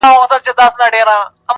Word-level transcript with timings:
ډاکټر 0.03 0.53
اقبال 0.65 0.93
شاکر 0.95 1.09